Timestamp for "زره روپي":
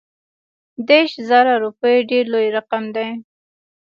1.29-1.95